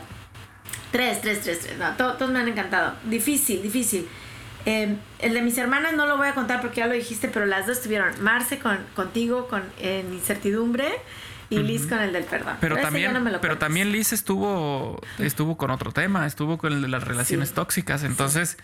[0.91, 1.78] Tres, tres, tres, tres.
[1.78, 2.95] No, todos, me han encantado.
[3.06, 4.08] Difícil, difícil.
[4.65, 7.45] Em, el de mis hermanas no lo voy a contar porque ya lo dijiste, pero
[7.45, 8.22] las dos estuvieron.
[8.22, 10.91] Marce con, contigo con en incertidumbre
[11.52, 12.58] y Liz con el del perdón.
[12.60, 17.04] Pero, también, pero también Liz estuvo, estuvo con otro tema, estuvo con el de las
[17.04, 18.04] relaciones tóxicas.
[18.04, 18.58] Entonces,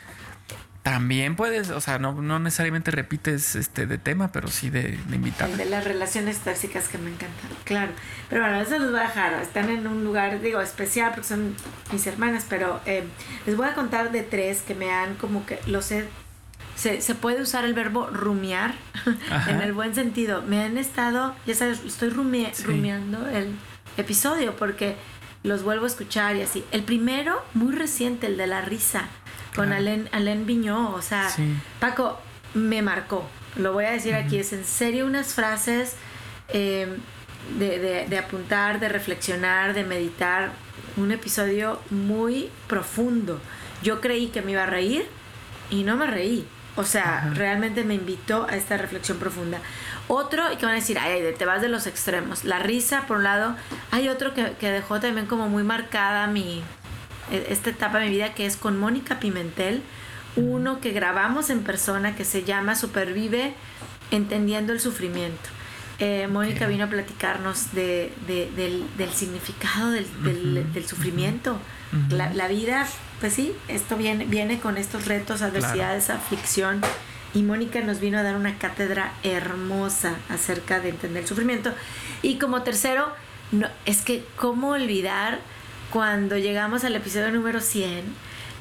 [0.85, 4.99] también puedes, o sea, no, no necesariamente repites este de tema, pero sí de.
[5.09, 7.91] El de las relaciones tóxicas que me encantan, claro.
[8.29, 9.33] Pero bueno, eso los voy a dejar.
[9.41, 11.55] Están en un lugar, digo, especial porque son
[11.91, 13.03] mis hermanas, pero eh,
[13.47, 16.07] les voy a contar de tres que me han como que los he
[16.75, 18.75] se, se, puede usar el verbo rumiar
[19.47, 20.43] en el buen sentido.
[20.43, 23.55] Me han estado, ya sabes, estoy rumiando el
[23.97, 24.97] episodio porque
[25.41, 26.63] los vuelvo a escuchar y así.
[26.71, 29.09] El primero, muy reciente, el de la risa
[29.55, 30.93] con Alain, Alain Viñó.
[30.93, 31.29] O sea,
[31.79, 32.19] Paco,
[32.53, 33.27] me marcó.
[33.55, 35.95] Lo voy a decir aquí, es en serio unas frases
[36.49, 36.97] em,
[37.57, 40.51] de, de, apuntar, de reflexionar, de meditar.
[40.97, 43.39] Un episodio muy profundo.
[43.81, 45.05] Yo creí que me iba a reír
[45.69, 46.47] y no me reí.
[46.77, 49.59] O sea, realmente me invitó a esta reflexión profunda.
[50.09, 52.43] Otro, y que van a decir, ay, te vas de los extremos.
[52.43, 53.55] La risa, por un lado.
[53.91, 56.61] Hay otro que, que dejó también como muy marcada mi,
[57.31, 59.81] esta etapa de mi vida que es con Mónica Pimentel,
[60.35, 63.53] uno que grabamos en persona que se llama Supervive
[64.11, 65.49] entendiendo el sufrimiento.
[65.97, 70.05] Eh, Mónica vino a platicarnos de, del, significado del,
[70.85, 71.57] sufrimiento.
[72.09, 72.85] la, vida,
[73.21, 76.81] pues sí, esto viene, viene con estos retos, adversidades, aflicción.
[77.33, 81.71] Y Mónica nos vino a dar una cátedra hermosa acerca de entender el sufrimiento.
[82.21, 83.07] Y como tercero,
[83.51, 85.39] no, es que cómo olvidar
[85.91, 88.03] cuando llegamos al episodio número 100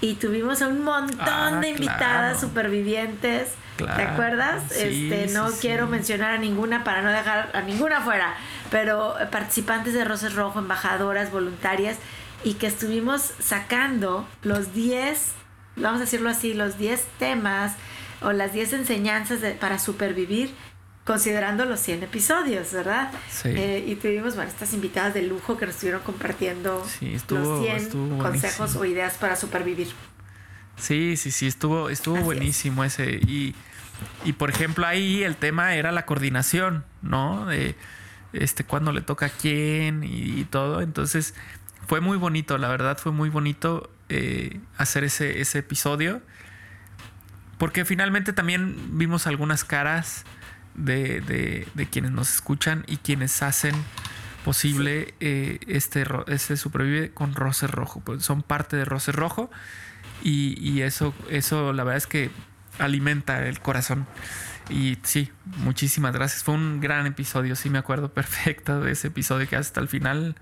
[0.00, 3.52] y tuvimos a un montón ah, de invitadas supervivientes.
[3.76, 4.70] ¿Te acuerdas?
[4.72, 8.34] este, no quiero mencionar a ninguna para no dejar a ninguna fuera,
[8.70, 11.96] pero participantes de Roses Rojo, embajadoras, voluntarias,
[12.44, 15.32] y que estuvimos sacando los 10,
[15.76, 17.72] vamos a decirlo así, los 10 temas
[18.20, 20.54] o las 10 enseñanzas para supervivir
[21.04, 23.12] considerando los 100 episodios, ¿verdad?
[23.30, 23.50] Sí.
[23.50, 26.84] Eh, y tuvimos, bueno, estas invitadas de lujo que nos estuvieron compartiendo
[27.28, 29.88] los 100 consejos o ideas para supervivir.
[30.76, 33.20] Sí, sí, sí, estuvo, estuvo buenísimo ese.
[33.26, 33.54] Y,
[34.24, 37.46] y, por ejemplo, ahí el tema era la coordinación, ¿no?
[37.46, 37.76] De
[38.32, 40.80] este, cuándo le toca a quién y, todo.
[40.80, 41.34] Entonces,
[41.86, 46.22] fue muy bonito, la verdad, fue muy bonito eh, hacer ese, ese episodio.
[47.58, 50.24] Porque finalmente también vimos algunas caras
[50.74, 53.74] de, de, de quienes nos escuchan y quienes hacen
[54.44, 58.00] posible eh, este, este Supervive con Roce Rojo.
[58.00, 59.50] Pues son parte de Roce Rojo
[60.22, 62.30] y, y, eso, eso la verdad es que
[62.78, 64.06] alimenta el corazón.
[64.68, 66.44] Y sí, muchísimas gracias.
[66.44, 70.36] Fue un gran episodio, sí me acuerdo perfecto de ese episodio que hasta el final,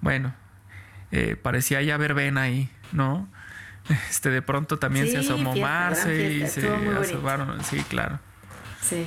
[0.00, 0.34] bueno,
[1.12, 3.28] eh, parecía ya verbena ahí, ¿no?
[4.10, 8.18] Este, de pronto también se asomó Marce y se asomaron, sí, claro.
[8.82, 9.06] Sí.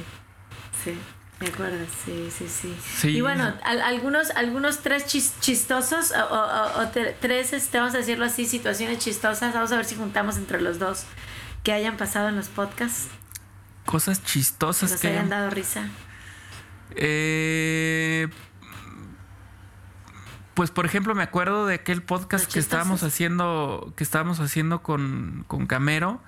[0.83, 0.97] Sí,
[1.39, 3.09] me acuerdo, sí, sí, sí.
[3.09, 6.87] Y bueno, algunos, algunos tres chistosos o,
[7.21, 9.53] tres, este, vamos a decirlo así, situaciones chistosas.
[9.53, 11.05] Vamos a ver si juntamos entre los dos
[11.63, 13.07] que hayan pasado en los podcasts.
[13.85, 15.87] Cosas chistosas que, nos hayan dado risa.
[16.95, 18.27] Eh,
[20.53, 25.45] pues por ejemplo me acuerdo de aquel podcast que estábamos haciendo, que estábamos haciendo con,
[25.47, 26.21] con Camero.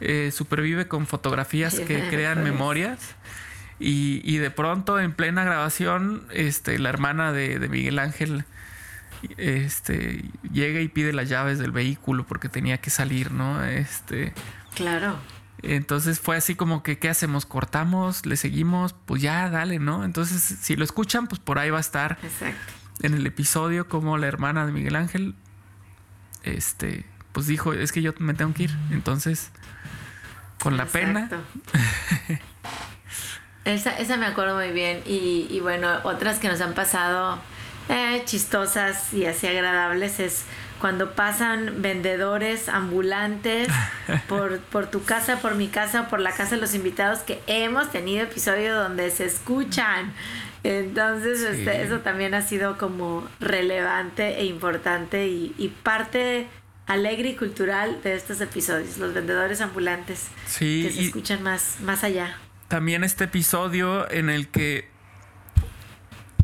[0.00, 2.98] Eh, supervive con fotografías que crean memorias.
[3.80, 8.44] Y, y de pronto, en plena grabación, este, la hermana de, de Miguel Ángel
[9.36, 13.64] este, llega y pide las llaves del vehículo porque tenía que salir, ¿no?
[13.64, 14.32] Este,
[14.74, 15.16] claro.
[15.62, 17.44] Entonces fue así como que, ¿qué hacemos?
[17.44, 18.26] ¿Cortamos?
[18.26, 18.94] ¿Le seguimos?
[19.06, 20.04] Pues ya, dale, ¿no?
[20.04, 22.72] Entonces, si lo escuchan, pues por ahí va a estar Exacto.
[23.02, 25.34] en el episodio como la hermana de Miguel Ángel,
[26.44, 28.76] este, pues dijo, es que yo me tengo que ir.
[28.90, 29.50] Entonces,
[30.60, 31.28] con la pena.
[33.68, 35.02] Esa, esa me acuerdo muy bien.
[35.04, 37.38] Y, y bueno, otras que nos han pasado
[37.90, 40.44] eh, chistosas y así agradables es
[40.80, 43.68] cuando pasan vendedores ambulantes
[44.28, 47.90] por, por tu casa, por mi casa, por la casa de los invitados, que hemos
[47.90, 50.14] tenido episodios donde se escuchan.
[50.64, 56.46] Entonces, este, eso también ha sido como relevante e importante y, y, parte
[56.86, 60.28] alegre y cultural de estos episodios, los vendedores ambulantes
[60.58, 62.34] que se escuchan más, más allá
[62.68, 64.88] también este episodio en el que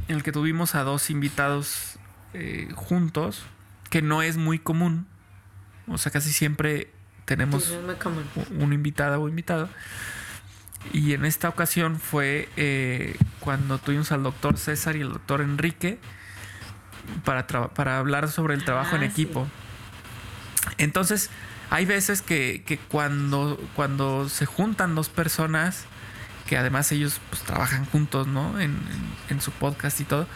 [0.08, 1.96] en el que tuvimos a dos invitados
[2.34, 3.42] eh, juntos,
[3.90, 5.06] que no es muy común.
[5.88, 6.90] O sea, casi siempre
[7.24, 7.72] tenemos
[8.50, 9.68] un invitado o invitado.
[10.92, 15.98] Y en esta ocasión fue eh, cuando tuvimos al doctor César y el doctor Enrique
[17.24, 19.48] para, para hablar sobre el trabajo en ah, equipo.
[20.76, 21.30] Entonces,
[21.70, 25.86] hay veces que, cuando, cuando se juntan dos personas,
[26.46, 28.58] que además ellos pues, trabajan juntos, ¿no?
[28.60, 28.74] En,
[29.40, 30.28] su podcast y todo,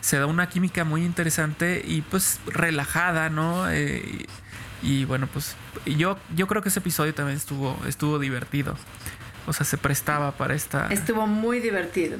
[0.00, 3.70] se da una química muy interesante y pues relajada, ¿no?
[3.70, 4.26] Eh,
[4.82, 5.54] y, bueno, pues
[5.86, 8.76] yo, yo creo que ese episodio también estuvo, estuvo divertido.
[9.46, 10.88] O sea, se prestaba para esta...
[10.88, 12.18] Estuvo muy divertido.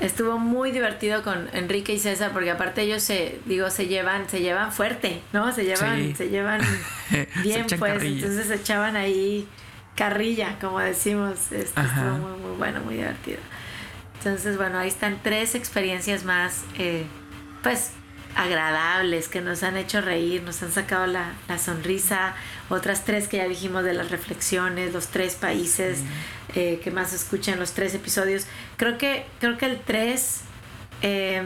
[0.00, 4.40] Estuvo muy divertido con Enrique y César porque aparte ellos se digo se llevan se
[4.40, 5.52] llevan fuerte, ¿no?
[5.52, 6.62] Se llevan se llevan
[7.42, 9.46] bien pues, entonces se echaban ahí
[10.00, 11.52] carrilla, como decimos.
[11.52, 13.36] Esto estuvo muy muy bueno, muy divertido.
[14.16, 17.04] Entonces, bueno, ahí están tres experiencias más eh,
[17.62, 17.90] pues
[18.34, 22.34] agradables que nos han hecho reír, nos han sacado la, sonrisa,
[22.70, 25.98] otras tres que ya dijimos de las reflexiones, los tres países
[26.54, 28.46] eh, que más escuchan los tres episodios.
[28.78, 30.40] Creo que, creo que el tres
[31.02, 31.42] eh,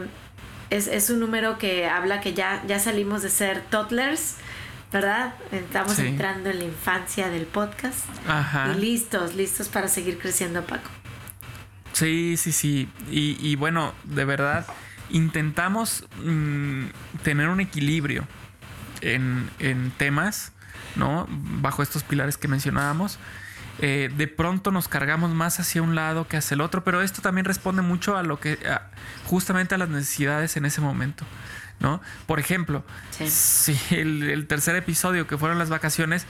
[0.69, 4.35] es, un número que habla que ya, ya salimos de ser toddlers,
[4.95, 5.33] ¿verdad?
[5.51, 7.99] Estamos entrando en la infancia del podcast.
[8.73, 10.89] Y listos, listos para seguir creciendo, Paco.
[11.91, 12.89] Sí, sí, sí.
[13.11, 14.65] Y, y bueno, de verdad
[15.09, 16.85] intentamos mm,
[17.23, 18.25] tener un equilibrio
[19.01, 20.53] en, temas,
[20.95, 21.27] ¿no?
[21.29, 23.19] Bajo estos pilares que mencionábamos.
[23.79, 27.21] Eh, de pronto nos cargamos más hacia un lado que hacia el otro, pero esto
[27.21, 28.57] también responde mucho a lo que,
[29.25, 31.25] justamente a las necesidades en ese momento,
[31.79, 32.01] ¿no?
[32.25, 36.25] Por ejemplo, si el, tercer episodio que fueron las vacaciones,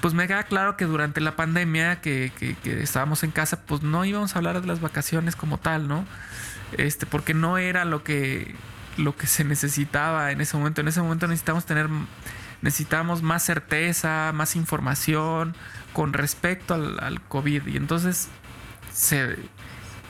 [0.00, 4.04] pues me queda claro que durante la pandemia que, que, estábamos en casa, pues no
[4.04, 6.04] íbamos a hablar de las vacaciones como tal, ¿no?
[6.72, 8.54] este, porque no era lo que,
[8.96, 10.80] lo que se necesitaba en ese momento.
[10.80, 11.88] En ese momento necesitamos tener,
[12.62, 15.54] necesitamos más certeza, más información
[15.92, 17.66] con respecto al, COVID.
[17.66, 18.28] Y entonces
[18.92, 19.36] se,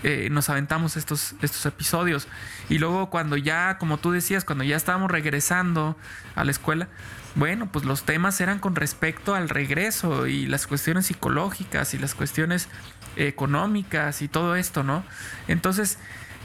[0.03, 2.29] eh, nos aventamos estos, estos episodios.
[2.69, 5.97] Y luego cuando ya, como tú decías, cuando ya estábamos regresando
[6.35, 6.89] a la escuela,
[7.35, 12.15] bueno, pues los temas eran con respecto al regreso y las cuestiones psicológicas y las
[12.15, 12.69] cuestiones
[13.17, 15.05] económicas y todo esto, ¿no?
[15.49, 15.99] Entonces,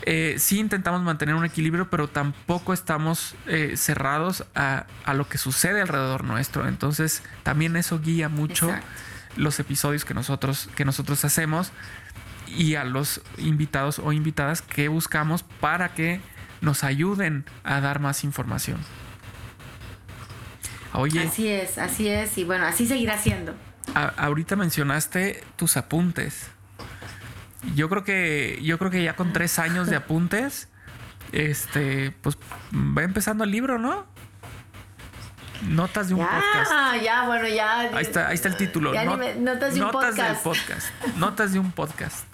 [0.04, 5.82] eh, sí intentamos mantener un equilibrio, pero tampoco estamos eh, cerrados a, lo que sucede
[5.82, 6.68] alrededor nuestro.
[6.68, 8.74] Entonces, también eso guía mucho
[9.38, 11.72] los episodios que nosotros, que nosotros hacemos
[12.58, 16.22] y a los invitados o invitadas que buscamos para que
[16.62, 18.80] nos ayuden a dar más información.
[20.94, 21.24] Oye.
[21.24, 23.54] Así es, así es, y bueno, así seguirá siendo.
[23.96, 26.50] ahorita mencionaste tus apuntes.
[27.76, 30.70] Yo creo que, yo creo que ya con tres años de apuntes,
[31.32, 32.38] este, pues
[32.74, 34.06] va empezando el libro, ¿no?
[35.68, 36.72] Notas de un podcast.
[37.04, 37.82] Ya, bueno, ya.
[37.82, 38.94] Ahí está, ahí está el título.
[38.94, 40.44] notas de un notas podcast.
[40.44, 40.88] podcast.
[41.18, 42.26] Notas de un podcast.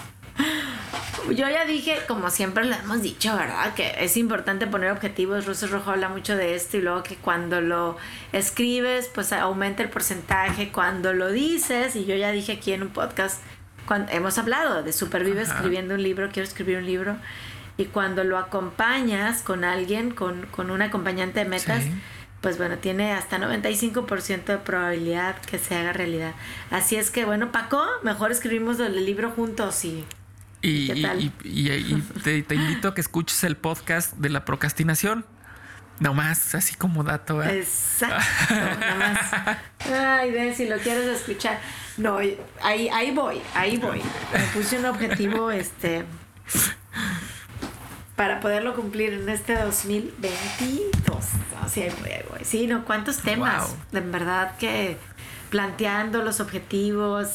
[1.29, 3.73] Yo ya dije, como siempre lo hemos dicho, ¿verdad?
[3.73, 5.45] Que es importante poner objetivos.
[5.45, 7.97] Russo Rojo habla mucho de esto y luego que cuando lo
[8.33, 10.69] escribes, pues aumenta el porcentaje.
[10.71, 13.41] Cuando lo dices, y yo ya dije aquí en un podcast,
[13.85, 17.17] cuando hemos hablado de Supervive escribiendo un libro, quiero escribir un libro,
[17.77, 21.83] y cuando lo acompañas con alguien, con, con un acompañante de metas,
[22.41, 26.33] pues bueno, tiene hasta 95% de probabilidad que se haga realidad.
[26.71, 30.05] Así es que, bueno, Paco, mejor escribimos el libro juntos y...
[30.62, 35.26] Y, y, te, te, invito a que escuches el podcast de la procrastinación.
[36.00, 37.43] Nomás, así como dato.
[37.43, 39.20] Exacto, nomás.
[39.91, 41.60] Ay, ven, si lo quieres escuchar.
[41.98, 44.02] No, ahí, ahí voy, ahí voy.
[44.34, 46.06] Me puse un objetivo este
[48.17, 51.26] para poderlo cumplir en este 2022.
[51.72, 52.39] sí, ahí voy, ahí voy.
[52.43, 53.76] Sí, no, cuántos temas.
[53.91, 54.98] De verdad que
[55.50, 57.30] planteando los objetivos,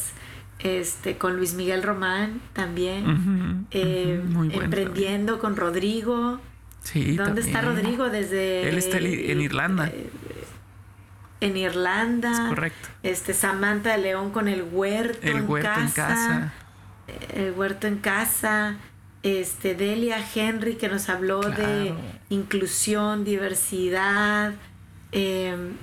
[0.63, 4.21] este, con Luis Miguel Román también, eh,
[4.51, 6.39] emprendiendo con Rodrigo.
[6.81, 8.69] Sí, ¿Dónde está Rodrigo desde?
[8.69, 9.87] Él está en Irlanda.
[9.87, 10.09] Eh,
[11.41, 12.31] en Irlanda.
[12.31, 12.89] Es correcto.
[13.03, 16.53] Este Samantha de León con el huerto, el huerto en casa.
[17.33, 18.77] El huerto en casa.
[19.21, 21.93] Este Delia Henry que nos habló de
[22.29, 24.53] inclusión, diversidad.
[25.11, 25.73] Em,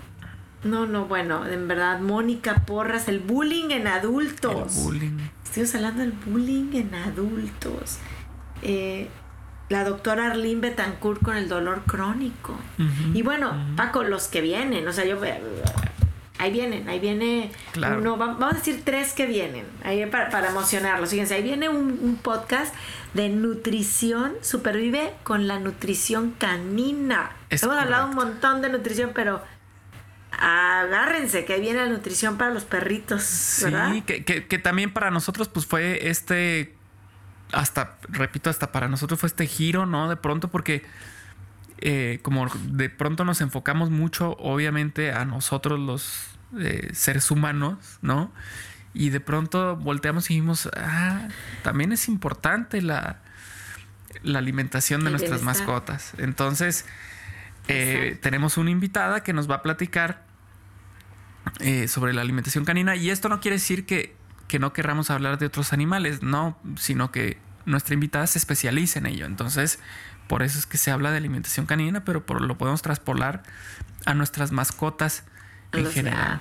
[0.63, 4.77] no, no, bueno, en verdad, Mónica Porras, el bullying en adultos.
[4.77, 5.19] El bullying.
[5.45, 7.99] Estoy hablando del bullying en adultos.
[8.63, 9.09] Eh,
[9.71, 12.57] la doctora Arlene Betancourt con el dolor crónico.
[13.15, 15.19] y bueno, Paco, los que vienen, o sea, yo
[16.39, 21.11] ahí vienen, ahí viene uno, vamos a decir tres que vienen, ahí para, para emocionarlos.
[21.11, 22.75] Fíjense, ahí viene un, podcast
[23.15, 27.31] de nutrición, supervive con la nutrición canina.
[27.49, 29.41] Hemos hablado un montón de nutrición, pero
[30.41, 33.23] agárrense, que viene la nutrición para los perritos.
[33.23, 36.75] Sí, que, que, también para nosotros pues fue este,
[37.53, 40.09] hasta, repito, hasta para nosotros fue este giro, ¿no?
[40.09, 40.83] De pronto porque
[41.79, 46.29] eh, como de pronto nos enfocamos mucho, obviamente, a nosotros los
[46.59, 48.33] eh, seres humanos, ¿no?
[48.95, 51.29] Y de pronto volteamos y dijimos, ah,
[51.63, 53.21] también es importante la,
[54.23, 56.13] la alimentación de nuestras mascotas.
[56.19, 56.87] Entonces,
[57.69, 60.30] eh, tenemos una invitada que nos va a platicar
[61.59, 62.97] eh, sobre la alimentación canina.
[62.97, 64.15] Y esto no quiere decir que,
[64.49, 69.07] que no querramos hablar de otros animales, no, sino que nuestra invitada se especializa en
[69.07, 69.27] ello.
[69.27, 69.79] Entonces,
[70.27, 73.43] por eso es que se habla de alimentación canina, pero por, lo podemos traspolar
[74.07, 75.25] a nuestras mascotas
[75.73, 76.41] en general.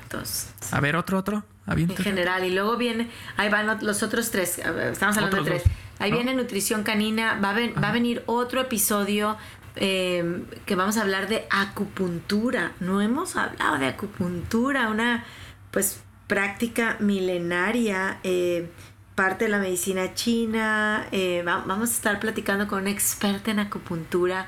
[0.72, 1.44] A ver, otro, otro.
[1.68, 2.44] En general.
[2.46, 4.58] Y luego viene, ahí van los otros tres.
[4.60, 5.64] Estamos hablando de tres.
[6.00, 7.40] Ahí viene nutrición canina.
[7.40, 9.38] Va a, va a venir otro episodio
[9.82, 12.74] eh, que vamos a hablar de acupuntura.
[12.82, 15.24] No hemos hablado de acupuntura, una
[15.72, 18.70] pues práctica milenaria, eh,
[19.16, 21.08] parte de la medicina china.
[21.14, 24.48] Eh, vamos a estar platicando con una experta en acupuntura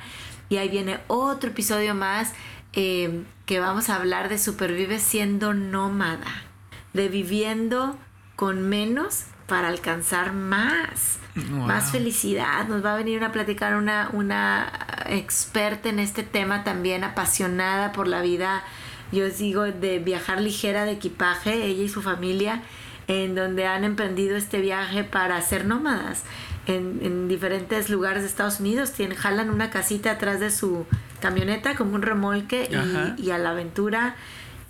[0.49, 2.33] y ahí viene otro episodio más
[2.73, 6.43] que vamos a hablar de supervive siendo nómada,
[6.93, 7.97] de viviendo
[8.35, 12.67] con menos para alcanzar más más felicidad.
[12.67, 14.71] Nos va a venir a platicar una, una
[15.05, 18.63] experta en este tema también, apasionada por la vida,
[19.11, 22.61] yo os digo, de viajar ligera de equipaje, ella y su familia,
[23.07, 26.23] en donde han emprendido este viaje para ser nómadas.
[26.67, 30.85] En, diferentes lugares de Estados Unidos tienen, jalan una casita atrás de su
[31.19, 32.69] camioneta como un remolque
[33.17, 34.15] y, y a la aventura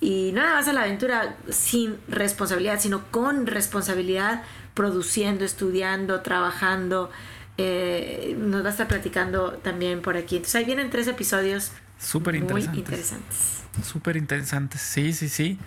[0.01, 4.41] y no nada más a la aventura sin responsabilidad, sino con responsabilidad
[4.73, 7.09] produciendo, estudiando, trabajando.
[7.57, 10.37] Eh, nos va a estar platicando también por aquí.
[10.37, 12.69] Entonces ahí vienen tres episodios súper interesantes.
[12.69, 13.63] Muy interesantes.
[13.83, 15.57] Súper interesantes, sí, sí, sí.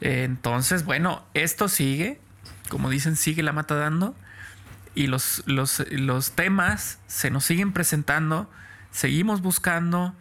[0.00, 2.20] entonces, bueno, esto sigue,
[2.68, 4.14] como dicen, sigue la mata dando.
[4.94, 8.48] Y los, los, los temas se nos siguen presentando,
[8.90, 10.14] seguimos buscando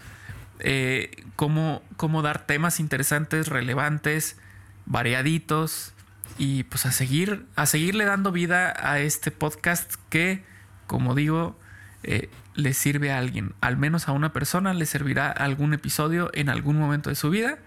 [0.60, 4.38] eh, cómo, cómo dar temas interesantes, relevantes,
[4.86, 5.91] variaditos,
[6.38, 10.44] y pues a seguir, a seguirle dando vida a este podcast que,
[10.88, 11.58] como digo,
[12.04, 16.50] eh, le sirve a alguien, al menos a una persona le servirá algún episodio en
[16.50, 17.60] algún momento de su vida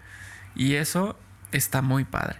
[0.54, 1.18] y eso
[1.52, 2.38] está muy padre.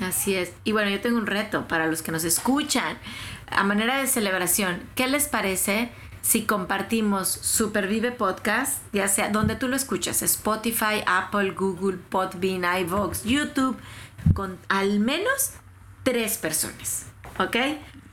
[0.00, 0.52] Así es.
[0.64, 2.98] Y bueno, yo tengo un reto para los que nos escuchan.
[3.48, 5.90] A manera de celebración, ¿qué les parece
[6.26, 13.22] si compartimos Supervive Podcast, ya sea donde tú lo escuchas, Spotify, Apple, Google, Podbean, iVoox,
[13.22, 13.76] YouTube,
[14.34, 15.52] con al menos
[16.02, 17.06] tres personas,
[17.38, 17.56] ¿ok?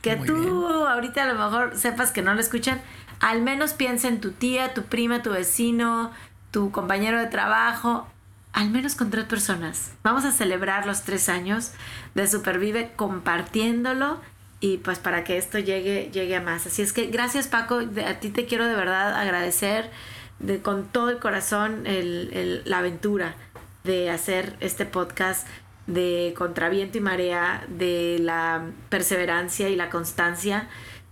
[0.02, 2.80] Que tú ahorita a lo mejor sepas que no lo escuchan,
[3.20, 6.10] al menos piensa en tu tía, tu prima, tu vecino,
[6.50, 8.06] tu compañero de trabajo,
[8.52, 9.92] al menos con tres personas.
[10.02, 11.72] Vamos a celebrar los tres años
[12.14, 14.20] de Supervive compartiéndolo
[14.60, 16.66] y pues para que esto llegue, llegue a más.
[16.66, 19.90] Así es que gracias Paco, a ti te quiero de verdad agradecer
[20.38, 23.34] de, con todo el corazón el, la aventura
[23.82, 25.46] de hacer este podcast
[25.86, 30.68] de contraviento y marea, de la perseverancia y la constancia,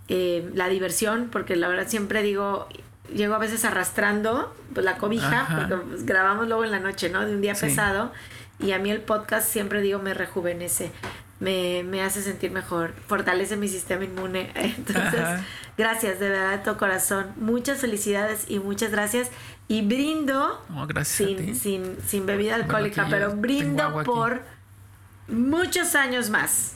[0.08, 2.68] eh, la diversión, porque la verdad siempre digo,
[3.14, 7.24] llego a veces arrastrando pues, la cobija, porque pues, grabamos luego en la noche, ¿no?
[7.24, 8.12] De un día pesado,
[8.58, 10.90] y a mí el podcast siempre digo me rejuvenece.
[11.40, 14.52] Me, me, hace sentir mejor, fortalece mi sistema inmune.
[14.54, 15.40] Entonces,
[15.76, 17.32] gracias de verdad de todo corazón.
[17.36, 19.28] Muchas felicidades y muchas gracias.
[19.66, 20.64] Y brindo
[21.02, 24.42] sin, sin, sin, bebida alcohólica, pero brindo por
[25.28, 26.74] muchos años más.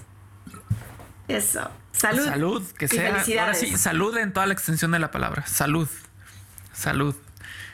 [1.28, 1.70] Eso.
[1.92, 2.24] Salud.
[2.24, 3.22] Salud, que sea.
[3.40, 5.46] Ahora sí, salud en toda la extensión de la palabra.
[5.46, 5.88] Salud.
[6.72, 7.16] Salud.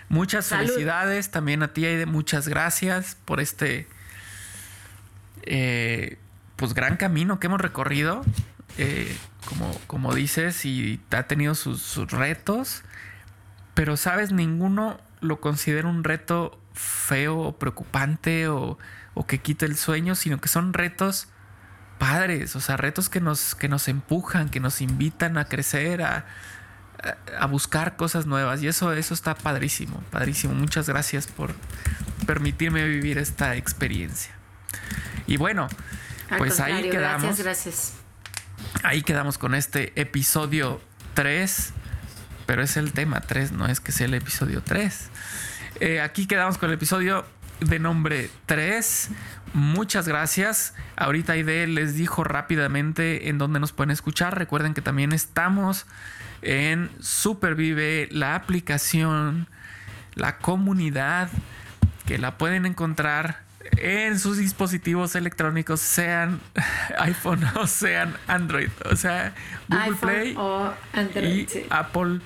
[0.08, 2.06] Muchas felicidades también a ti, Aide.
[2.06, 3.88] Muchas gracias por este
[5.42, 6.18] eh,
[6.56, 8.22] pues gran camino que hemos recorrido.
[8.78, 9.16] Eh,
[9.46, 12.82] como, como dices, y ha tenido sus, sus retos.
[13.74, 14.32] Pero, ¿sabes?
[14.32, 18.78] Ninguno lo considera un reto feo o preocupante o
[19.14, 21.28] o que quite el sueño, sino que son retos
[21.98, 26.26] padres, o sea, retos que nos, que nos empujan, que nos invitan a crecer, a,
[27.38, 28.62] a buscar cosas nuevas.
[28.62, 30.54] Y eso, eso está padrísimo, padrísimo.
[30.54, 31.54] Muchas gracias por
[32.26, 34.32] permitirme vivir esta experiencia.
[35.26, 35.68] Y bueno,
[36.38, 37.22] pues ahí quedamos.
[37.22, 37.92] Gracias, gracias.
[38.82, 40.80] Ahí quedamos con este episodio
[41.14, 41.72] 3.
[42.46, 45.08] Pero es el tema 3, no es que sea el episodio 3.
[45.80, 47.24] Eh, aquí quedamos con el episodio
[47.64, 49.10] de nombre 3.
[49.54, 50.74] Muchas gracias.
[50.96, 54.38] Ahorita Ide les dijo rápidamente en dónde nos pueden escuchar.
[54.38, 55.86] Recuerden que también estamos
[56.42, 59.48] en Supervive, la aplicación,
[60.14, 61.28] la comunidad
[62.06, 63.42] que la pueden encontrar
[63.78, 66.40] en sus dispositivos electrónicos, sean
[66.98, 68.70] iPhone o sean Android.
[68.90, 69.34] O sea,
[69.68, 70.72] Google Play o
[71.14, 72.20] y Apple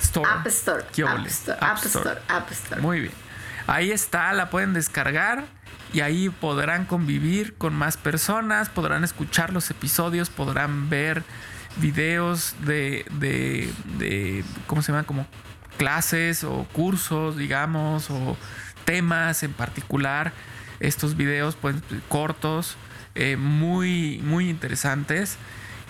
[0.00, 0.30] Store.
[0.30, 0.82] App Store.
[0.82, 2.20] App Store, App Store.
[2.28, 2.82] App Store.
[2.82, 3.27] Muy bien.
[3.68, 5.44] Ahí está, la pueden descargar
[5.92, 11.22] y ahí podrán convivir con más personas, podrán escuchar los episodios, podrán ver
[11.76, 15.04] videos de, de, de ¿cómo se llama?
[15.04, 15.26] Como
[15.76, 18.38] clases o cursos, digamos, o
[18.86, 20.32] temas en particular.
[20.80, 21.76] Estos videos pues,
[22.08, 22.78] cortos,
[23.14, 25.36] eh, muy, muy interesantes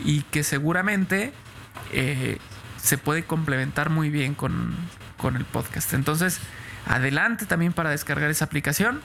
[0.05, 1.33] y que seguramente
[1.93, 2.39] eh,
[2.83, 4.75] se puede complementar muy bien con,
[5.17, 5.95] con el podcast.
[5.95, 6.41] Entonces,
[6.89, 9.01] adelante también para descargar esa aplicación.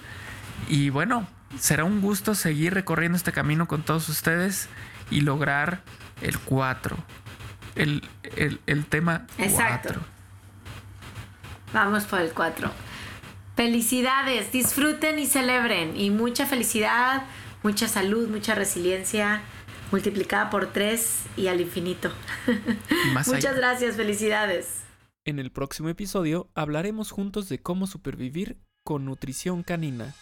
[0.68, 1.28] Y bueno,
[1.60, 4.70] será un gusto seguir recorriendo este camino con todos ustedes
[5.12, 5.82] y lograr
[6.22, 6.98] el 4.
[7.76, 10.02] El, el, tema 4.
[11.74, 12.72] Vamos por el 4.
[13.56, 16.00] Felicidades, disfruten y celebren.
[16.00, 17.24] Y mucha felicidad,
[17.64, 19.42] mucha salud, mucha resiliencia
[19.92, 22.12] multiplicada por 3 y al infinito.
[23.28, 24.83] Muchas gracias, felicidades.
[25.26, 30.14] En el próximo episodio hablaremos juntos de cómo supervivir con nutrición canina.